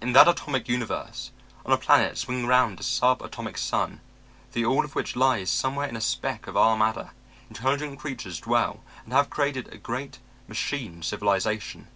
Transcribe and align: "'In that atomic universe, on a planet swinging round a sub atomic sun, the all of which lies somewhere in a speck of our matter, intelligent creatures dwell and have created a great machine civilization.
"'In 0.00 0.12
that 0.12 0.28
atomic 0.28 0.68
universe, 0.68 1.32
on 1.66 1.72
a 1.72 1.76
planet 1.76 2.16
swinging 2.16 2.46
round 2.46 2.78
a 2.78 2.84
sub 2.84 3.20
atomic 3.20 3.58
sun, 3.58 3.98
the 4.52 4.64
all 4.64 4.84
of 4.84 4.94
which 4.94 5.16
lies 5.16 5.50
somewhere 5.50 5.88
in 5.88 5.96
a 5.96 6.00
speck 6.00 6.46
of 6.46 6.56
our 6.56 6.76
matter, 6.76 7.10
intelligent 7.48 7.98
creatures 7.98 8.38
dwell 8.38 8.84
and 9.02 9.12
have 9.12 9.30
created 9.30 9.66
a 9.74 9.76
great 9.76 10.20
machine 10.46 11.02
civilization. 11.02 11.88